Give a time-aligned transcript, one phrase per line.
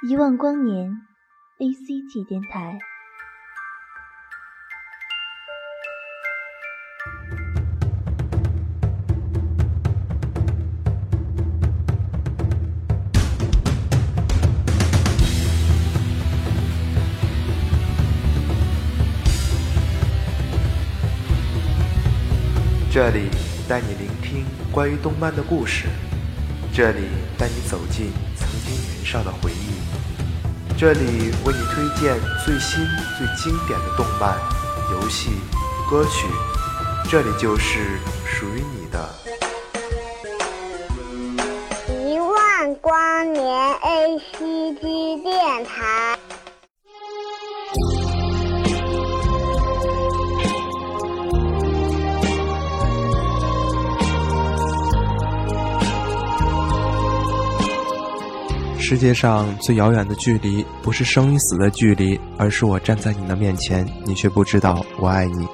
[0.00, 0.92] 一万光年
[1.58, 2.78] ，A C G 电台。
[22.88, 23.28] 这里
[23.68, 25.88] 带你聆听关于动漫的故事，
[26.72, 29.57] 这里带你走进曾经年少的回忆，
[30.80, 32.86] 这里为你推荐最新
[33.18, 34.38] 最经典的动漫、
[34.92, 35.30] 游戏、
[35.90, 36.28] 歌曲，
[37.10, 39.10] 这里就是属于你的。
[41.88, 46.16] 一万光年 A C G 电台。
[58.88, 65.46] 世界上最遥远的距离，不是生与死的距离，而是我站在你的面前，你却不知道我爱你。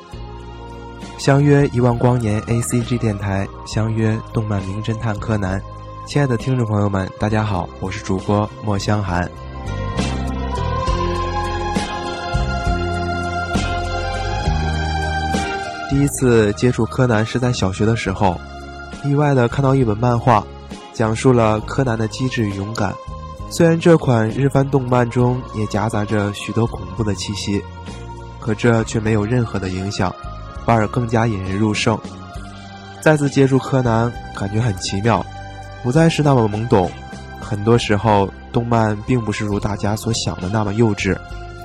[1.18, 5.60] 相约一万光年 A C G 电台，相约动漫名侦探柯南。
[6.06, 9.28] 亲爱的听众朋友们，大家好，我是主播莫香寒。
[15.90, 18.40] 第一次接触柯南是在小学的时候，
[19.04, 20.46] 意外的看到一本漫画，
[20.92, 22.94] 讲述了柯南的机智与勇敢。
[23.56, 27.62] 虽然这款日番动漫中也夹杂着许多恐怖的气息，
[28.40, 30.12] 可这却没有任何的影响，
[30.66, 31.96] 反而更加引人入胜。
[33.00, 35.24] 再次接触柯南，感觉很奇妙，
[35.84, 36.90] 不再是那么懵懂。
[37.40, 41.16] 很多时候，动漫并不是如大家所想的那么幼稚，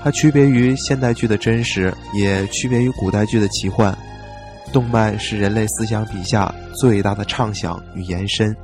[0.03, 3.97] 它区别于现代剧的真实，也区别于古代剧的奇幻。
[4.71, 8.55] 动漫是人类思想笔下最大的畅想与延伸。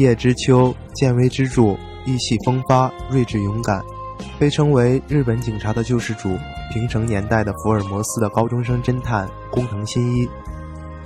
[0.00, 3.84] 叶知秋，见微知著，意气风发，睿智勇敢，
[4.38, 6.38] 被称为日本警察的救世主，
[6.72, 10.28] 平成年代的福尔摩斯的高中生侦探工藤新一。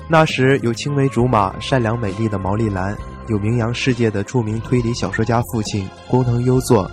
[0.08, 2.96] 那时有青梅竹马、善良美丽的毛利兰，
[3.28, 6.88] 有名扬世界的著名推理小说家父亲工藤优作，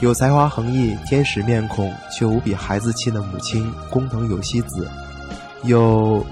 [0.00, 4.86] 有才华横溢、天使面孔却无比孩子气的母亲工藤有希子，
[5.62, 6.24] 有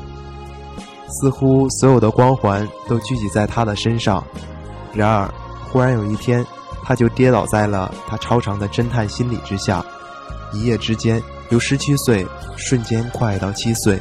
[1.08, 4.22] 似乎所有的光环都聚集在他的身上。
[4.92, 5.28] 然而，
[5.70, 6.44] 忽然有一天，
[6.84, 9.84] 他就跌倒在了他超长的侦探心理之下，
[10.52, 12.26] 一夜之间由十七岁
[12.56, 14.00] 瞬间跨越到七岁。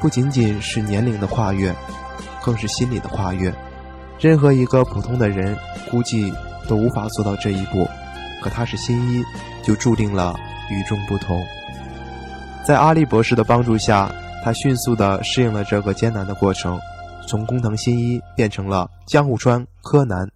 [0.00, 1.74] 不仅仅是年龄的跨越，
[2.42, 3.52] 更是心理的跨越。
[4.18, 5.56] 任何一个普通的人
[5.90, 6.32] 估计
[6.68, 7.86] 都无法做到这一步，
[8.42, 9.22] 可他是新一，
[9.62, 10.34] 就注定了
[10.70, 11.42] 与众不同。
[12.64, 14.10] 在阿笠博士的帮助下，
[14.44, 16.80] 他迅速地适应了这个艰难的过程，
[17.26, 20.30] 从工藤新一变成了江户川柯南。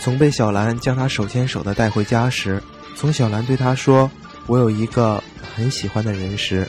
[0.00, 2.62] 从被小兰将他手牵手的带回家时，
[2.96, 4.10] 从小兰对他说
[4.48, 5.22] “我有一个
[5.54, 6.66] 很喜欢的人”时，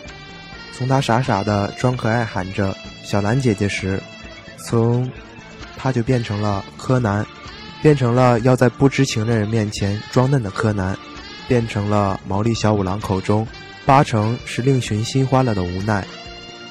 [0.79, 2.73] 从他傻傻的装可爱喊着
[3.03, 4.01] “小兰姐姐”时，
[4.65, 5.11] 从
[5.75, 7.25] 他就变成了柯南，
[7.81, 10.97] 变成了要在不知情的人面前装嫩的柯南，
[11.49, 13.45] 变成了毛利小五郎口中
[13.85, 16.07] 八成是另寻新欢了的无奈，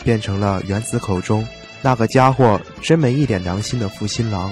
[0.03, 1.47] 变成了原子口中
[1.83, 4.51] 那个家伙真没一点良心的负心郎。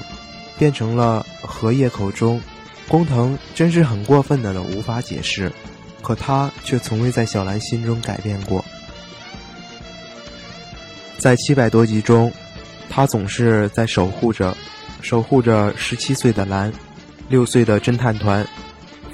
[0.58, 2.38] 变成了荷叶口中，
[2.88, 5.50] 工藤真是很过分的了，无法解释。
[6.02, 8.62] 可他却从未在小兰心中改变过。
[11.18, 12.32] 在七百多集中，
[12.88, 14.56] 他总是在守护着，
[15.00, 16.72] 守护着十七岁的兰，
[17.28, 18.46] 六岁的侦探团，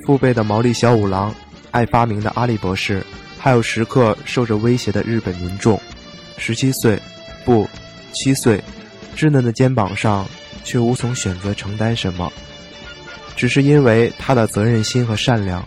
[0.06, 1.34] 父辈的毛利小五郎，
[1.70, 3.04] 爱发明的阿笠博士，
[3.38, 5.80] 还有时刻受着威胁的日本民众。
[6.36, 7.00] 十七岁，
[7.44, 7.68] 不，
[8.12, 8.62] 七岁，
[9.16, 10.26] 稚嫩的肩膀上。
[10.64, 12.32] 却无从选择承担什么，
[13.34, 15.66] 只是因为他的责任心和善良。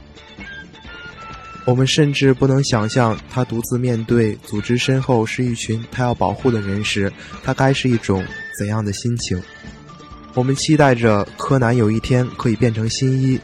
[1.66, 7.12] 我们甚至不能想象他独自面对组织身后是一群他要保护的人时，
[7.44, 8.24] 他该是一种
[8.58, 9.42] 怎样的心情。
[10.36, 13.40] 我们期待着柯南有一天可以变成新一，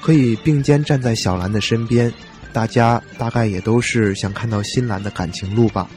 [0.00, 2.12] 可以并肩站在小兰的身边。
[2.52, 5.88] 大家大概也都是想看到新兰的感情路吧。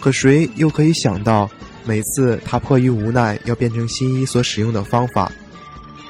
[0.00, 1.50] 可谁又可以想到？
[1.84, 5.32] 每次他迫于无奈要变成新一所使用的方法，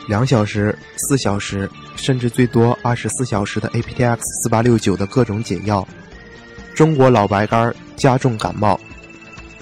[0.08, 5.86] 两小时、四小时，甚至最多二十四小时的 APTX 四八六九的各种解药。
[6.74, 8.80] 中国老白干加重感冒，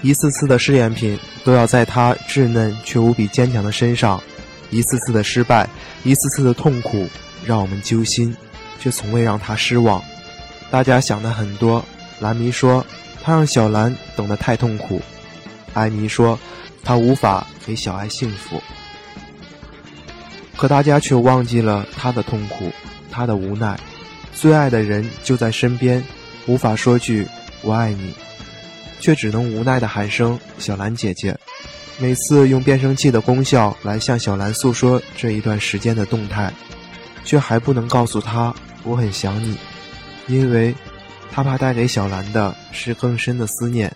[0.03, 4.23] 一次次的试验品都要在他稚嫩却无比坚强的身上，
[4.71, 5.69] 一次次的失败，
[6.05, 7.09] 一次次的痛苦，
[7.45, 8.37] 让我们揪心，
[8.79, 10.03] 却从未让他失望。
[10.71, 11.83] 大家想的很多，
[12.21, 12.85] 蓝迷说
[13.23, 15.01] 他让小兰等得太痛苦，
[15.73, 16.39] 艾迷说
[16.85, 18.63] 他无法给小爱幸福。
[20.57, 22.73] 可大家却忘记了他的痛苦，
[23.11, 23.79] 他的无奈。
[24.35, 26.03] 最爱的人就在身边，
[26.47, 27.27] 无法说句
[27.63, 28.15] “我爱你”，
[29.01, 31.39] 却只能无奈的喊声“小兰姐姐”。
[31.99, 36.53] 每次用变声器的功效来向小兰诉说这一段时间的动态，
[37.25, 39.57] 却还不能告诉她我很想你，
[40.27, 40.75] 因为，
[41.33, 43.91] 他怕带给小兰的是更深的思念。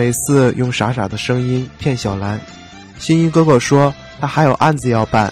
[0.00, 2.40] 每次用傻傻的声音骗小兰，
[2.98, 5.30] 心一哥哥说他还有案子要办，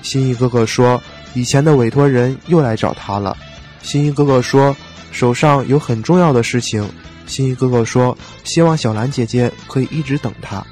[0.00, 0.98] 心一哥哥说
[1.34, 3.36] 以前的委托人又来找他了，
[3.82, 4.74] 心一哥哥说
[5.12, 6.88] 手上有很重要的事情，
[7.26, 10.64] 心一哥哥说希望小兰姐姐可以一直等他，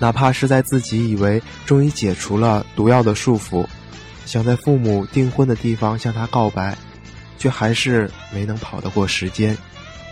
[0.00, 3.64] 哪怕是在自己以为终于解除了毒药的束缚，
[4.26, 6.76] 想在父母订婚的地方向他告白，
[7.38, 9.56] 却还是没能跑得过时间，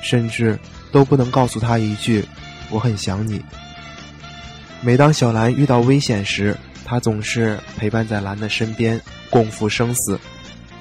[0.04, 0.56] 甚至
[0.92, 2.24] 都不能告诉他一句。
[2.70, 3.42] 我很想你。
[4.82, 10.18] 每当小兰遇到危险时，他总是陪伴在兰的身边，共赴生死。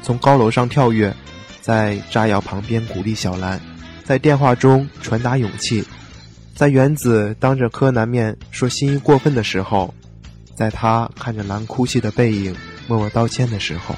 [0.04, 1.12] 从高楼上跳跃，
[1.62, 3.60] 在炸药旁边鼓励小兰，
[4.04, 5.84] 在电话中传达勇气，
[6.54, 9.92] 在原子当着柯南面说心意过分的时候，
[10.56, 12.56] 在他看着兰哭泣的背影
[12.88, 13.96] 默默道歉的时候，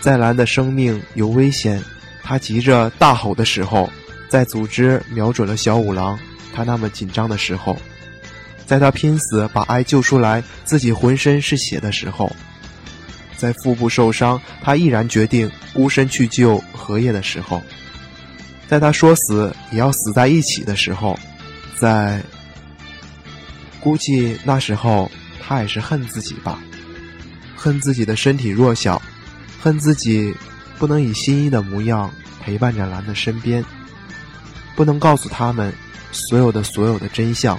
[0.00, 1.82] 在兰的生命有危险，
[2.22, 3.90] 他急着大吼的时候，
[4.30, 6.18] 在组织瞄准了小五郎。
[6.54, 7.76] 他那么紧张的时候，
[8.66, 12.30] 在他拼死把爱救出来，自己浑身是血的时候，
[13.36, 17.62] 在腹部受伤，他毅然决定孤身去救荷叶的时候，
[18.68, 21.18] 在他说死也要死在一起的时候，
[21.76, 22.22] 在
[23.80, 25.10] 估计那时候
[25.40, 26.58] 他也是恨自己吧，
[27.56, 29.00] 恨自己的身体弱小，
[29.60, 30.34] 恨自己
[30.78, 32.10] 不能以心仪的模样
[32.42, 33.64] 陪伴着兰的身边，
[34.76, 35.72] 不能告诉他们。
[36.12, 37.58] 所有的所有的真相，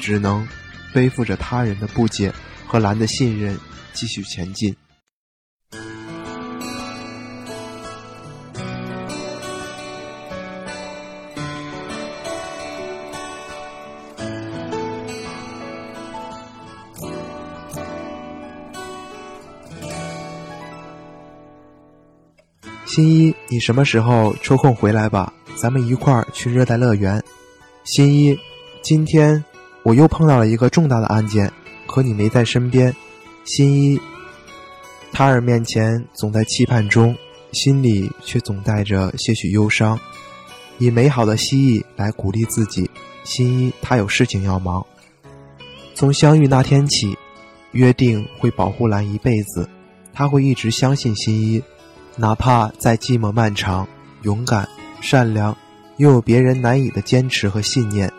[0.00, 0.46] 只能
[0.92, 2.32] 背负着他人的不解
[2.66, 3.58] 和蓝的信任，
[3.92, 4.74] 继续前进。
[22.84, 25.32] 新一，你什么时候抽空回来吧？
[25.56, 27.22] 咱们一块儿去热带乐园。
[27.84, 28.38] 新一，
[28.82, 29.42] 今天
[29.82, 31.52] 我又碰到了一个重大的案件，
[31.86, 32.94] 可你没在身边。
[33.44, 34.00] 新一，
[35.12, 37.16] 他人面前总在期盼中，
[37.52, 39.98] 心里却总带着些许忧伤。
[40.78, 42.90] 以美好的蜥蜴来鼓励自己。
[43.24, 44.84] 新一，他有事情要忙。
[45.94, 47.16] 从相遇那天起，
[47.72, 49.68] 约定会保护兰一辈子，
[50.12, 51.62] 他会一直相信新一，
[52.16, 53.86] 哪怕再寂寞漫长，
[54.22, 54.68] 勇敢。
[55.02, 55.54] 善良，
[55.98, 58.10] 又有别人难以的坚持和信念。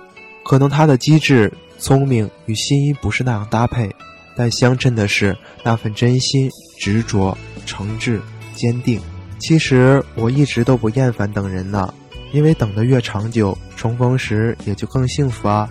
[0.43, 3.89] 可能他的机智、聪明与新一不是那样搭配，
[4.35, 7.35] 但相衬的是那份真心、执着、
[7.65, 8.19] 诚挚、
[8.53, 8.99] 坚定。
[9.39, 11.93] 其实我一直都不厌烦等人呢，
[12.33, 15.69] 因为等得越长久，重逢时也就更幸福啊。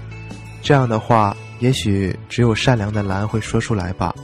[0.63, 4.15] 这样的话，也许只有善良的蓝会说出来吧。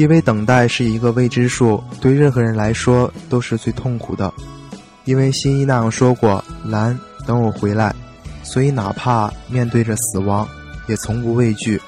[0.00, 4.32] 因为等待是一个未知数，对任何人来说都是最痛苦的。
[5.04, 7.94] 因为新一那样说过：“蓝，等我回来。”
[8.42, 10.48] 所以哪怕面对着死亡，
[10.86, 11.78] 也从不畏惧。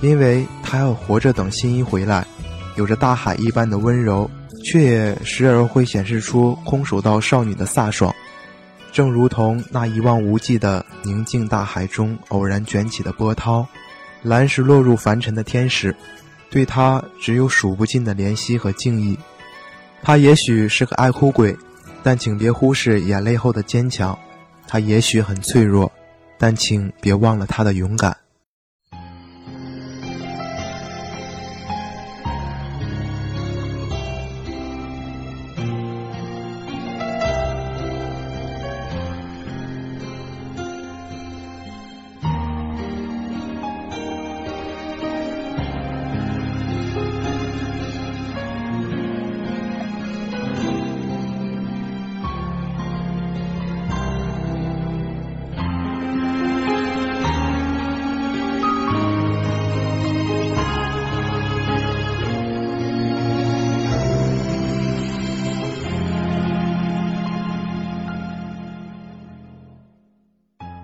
[0.00, 2.26] 因为他要活着等新一回来，
[2.74, 4.28] 有着大海一般的温柔，
[4.64, 8.12] 却也时而会显示出空手道少女的飒爽。
[8.90, 13.64] 正如同那一望无际的宁静大海中偶然卷起的波涛，
[14.24, 15.94] 蓝是落入凡尘的天使。
[16.50, 19.18] 对他只有数不尽的怜惜和敬意。
[20.02, 21.56] 他也许是个爱哭鬼，
[22.02, 24.16] 但请别忽视眼泪后的坚强。
[24.68, 25.90] 他也许很脆弱，
[26.38, 28.16] 但请别忘了他的勇敢。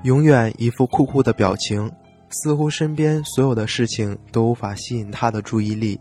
[0.05, 1.89] 永远一副酷酷的表情，
[2.29, 5.99] 似乎身边所有的事情都无法吸引他的注意力。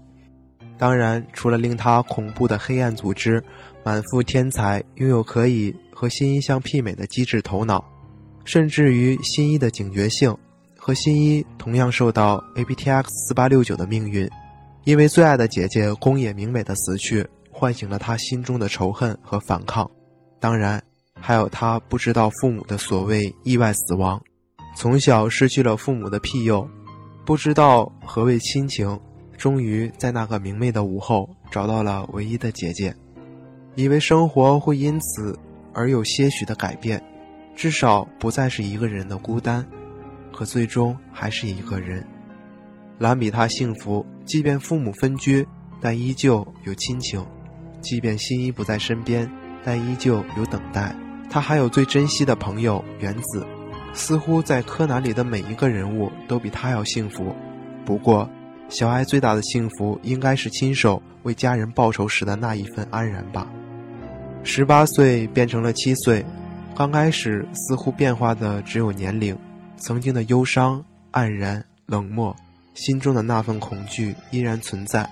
[0.76, 3.44] 当然，除了令他恐怖的黑暗组织，
[3.84, 7.84] 满腹天才，拥有可以和新一相媲美的机智头脑，
[8.44, 10.36] 甚至于新一的警觉性，
[10.76, 14.28] 和新一同样受到 APTX 四八六九的命运，
[14.84, 19.88] 因为最爱的姐姐宫野明美的死去，唤醒了他心中的仇恨和反抗。
[20.40, 20.82] 当然。
[21.22, 24.22] 还有他不知道父母的所谓意外死亡，
[24.76, 26.68] 从小失去了父母的庇佑，
[27.24, 29.00] 不知道何谓亲情，
[29.38, 32.94] 终于在那个明媚的午后找到了唯一的姐姐，
[33.76, 35.38] 以为生活会因此
[35.74, 37.02] 而有些许的改变，
[37.56, 39.66] 至少不再是一个人的孤单，
[40.34, 42.06] 可最终还是一个人。
[42.98, 45.48] 兰比他幸福，即便父母分居，
[45.80, 47.24] 但依旧有亲情；
[47.80, 49.32] 即便新一不在身边，
[49.64, 50.96] 但依旧有等待。
[51.32, 53.48] 他还有最珍惜的朋友原子，
[53.94, 57.34] 似乎在柯南里的每一个人物都比他要幸福。
[57.86, 58.30] 不过，
[58.68, 63.48] 小爱最大的幸福应该是亲手为家人报仇时的那一份安然吧。
[64.44, 66.26] 十八岁变成了七岁，
[66.76, 69.34] 刚开始似乎变化的只有年龄，
[69.78, 70.84] 曾经的忧伤、
[71.14, 72.36] 黯然、冷漠，
[72.74, 75.10] 心中的那份恐惧依然存在。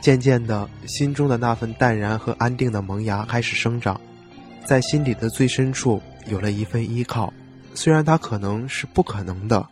[0.00, 4.00] 渐渐的，心中的那份淡然和安定的萌芽开始生长。
[4.64, 7.32] 在心底的最深处有了一份依靠，
[7.74, 9.66] 虽然它可能是不可能的。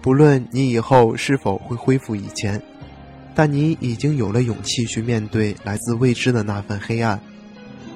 [0.00, 2.60] 不论你以后是否会恢复以前，
[3.34, 7.20] 但你已经有了勇气去面对来自未知的那份黑暗。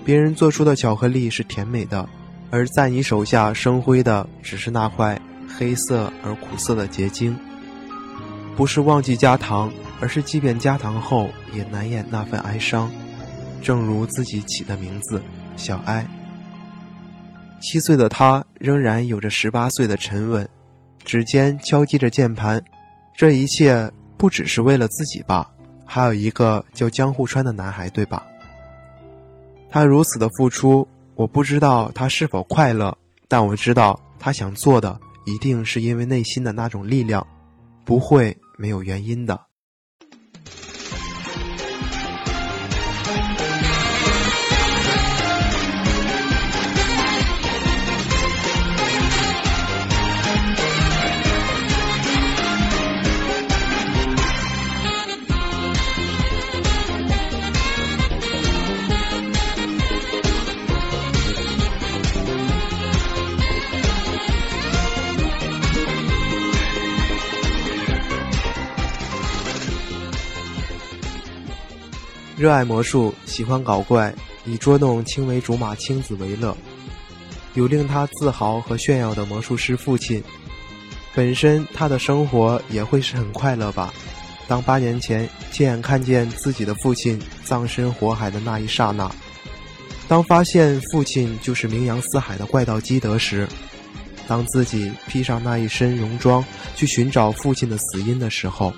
[0.05, 2.09] 别人做出的巧克力是甜美的，
[2.51, 5.21] 而在你手下生辉的只是那块
[5.59, 7.37] 黑色而苦涩的结晶。
[8.57, 12.91] 不是忘记加糖，而是即便加糖后也难掩那份哀伤。
[13.63, 15.23] 正如自己起的名字。
[15.57, 16.07] 小哀，
[17.61, 20.49] 七岁的他仍然有着十八岁的沉稳，
[21.05, 22.63] 指尖敲击着键盘。
[23.15, 25.51] 这一切不只是为了自己吧？
[25.85, 28.27] 还有一个叫江户川的男孩，对吧？
[29.71, 32.97] 他如此的付出，我不知道他是否快乐，
[33.29, 37.27] 但我知道他想做的一定是因为内心的那种力量，
[37.85, 39.41] 不会没有原因的。
[72.47, 76.57] 热爱魔术，喜欢搞怪，以捉弄青梅竹马青子为乐，
[77.55, 80.23] 有令他自豪和炫耀的魔术师父亲。
[81.13, 83.93] 本身他的生活也会是很快乐吧？
[84.47, 89.11] 当八年前亲眼看见自己的父亲葬身火海的那一刹那，
[90.07, 93.49] 当发现父亲就是名扬四海的怪盗基德时，
[94.29, 96.45] 当自己披上那一身戎装
[96.77, 98.73] 去寻找父亲的死因的时候，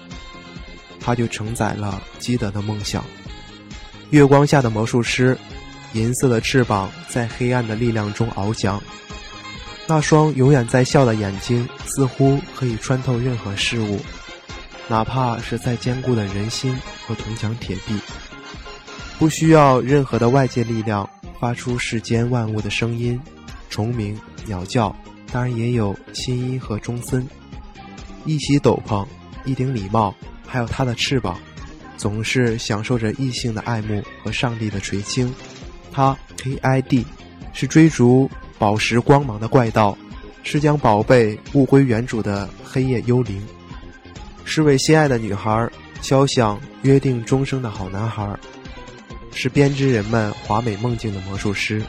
[0.98, 3.04] 他就承载了基德的梦想。
[4.10, 5.36] 月光下的魔术师，
[5.92, 8.82] 银色的翅膀在黑暗的力量中翱翔，
[9.86, 14.00] 那双永远在笑的眼睛似乎可以穿透任何事物，
[14.88, 16.74] 哪怕是再坚固的人心
[17.06, 18.00] 和铜墙铁壁。
[19.18, 23.20] 不需要任何的外界力量，发出世间万物的声音，
[23.68, 24.94] 虫鸣、鸟叫，
[25.30, 27.28] 当然也有新一和中森。
[28.24, 29.06] 一袭斗篷，
[29.44, 30.14] 一顶礼帽，
[30.46, 31.38] 还有他的翅膀。
[31.98, 35.34] 总是享受着异性的爱慕和上帝的垂青，
[35.92, 37.04] 他 K.I.D
[37.52, 39.98] 是追逐宝石光芒的怪盗，
[40.44, 43.44] 是将宝贝物归原主的黑夜幽灵，
[44.44, 45.68] 是为心爱的女孩
[46.00, 48.38] 敲响约定终生的好男孩，
[49.32, 51.82] 是编织人们华美梦境的魔术师。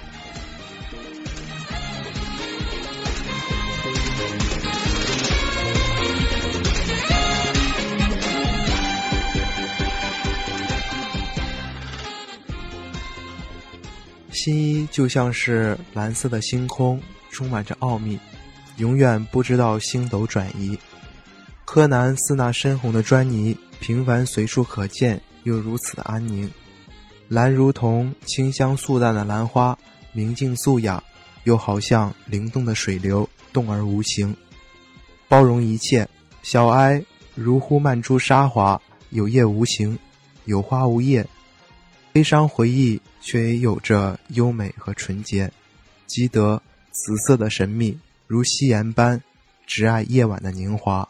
[14.42, 16.98] 新一就像是蓝色的星空，
[17.30, 18.18] 充满着奥秘，
[18.78, 20.80] 永远不知道星斗转移。
[21.66, 26.50] 柯南似那深红的砖泥，平凡随处可见，又如此的安宁。
[27.28, 29.78] 蓝如同清香素淡的兰花，
[30.14, 31.04] 明净素雅，
[31.44, 34.34] 又好像灵动的水流，动而无形，
[35.28, 36.08] 包容一切。
[36.44, 37.04] 小哀
[37.36, 40.00] 如呼漫出沙华，有叶无形，
[40.46, 41.28] 有花无叶。
[42.12, 45.52] 悲伤回忆，却也有着优美和纯洁。
[46.08, 46.62] 积德，
[46.92, 49.22] 紫色的神秘，如夕颜般，
[49.68, 51.08] 只爱夜晚的凝华。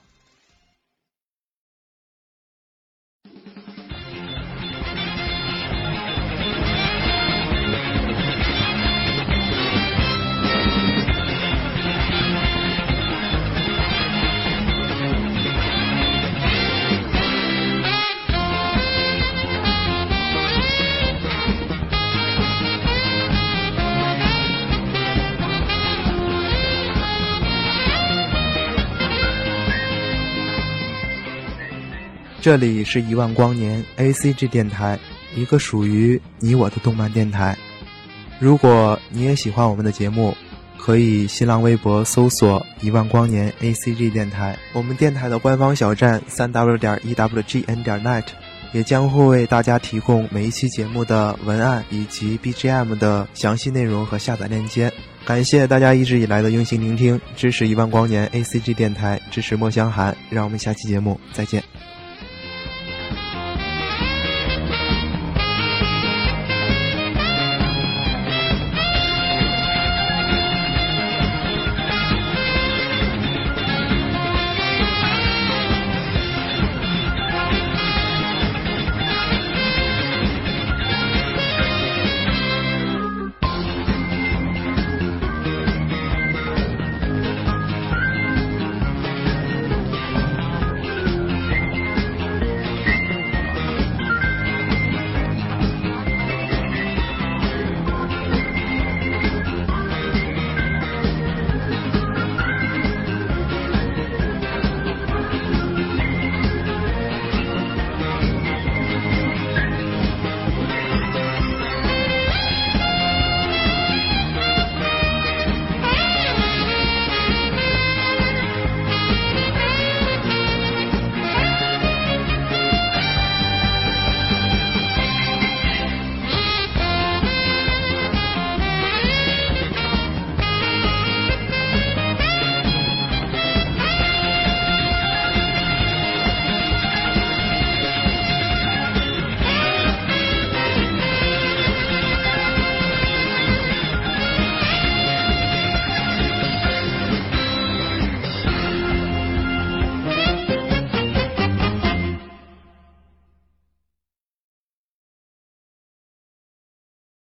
[32.49, 34.97] 这里是一万光年 A C G 电台，
[35.35, 37.55] 一个属于你我的动漫电台。
[38.39, 40.35] 如果你也喜欢我们的节目，
[40.75, 44.57] 可以新浪微博搜索“一万光年 A C G 电台”。
[44.73, 48.23] 我们电台的官方小站三 W 点 E W G N 点 net
[48.73, 54.91] 也将会为大家提供每一期节目的文案以及 B G M 的详细内容和下载链接。
[55.23, 60.17] 感谢大家一直以来的用心聆听，支持一万光年 A C G 电台，支持莫香寒。
[60.31, 61.63] 让我们下期节目再见。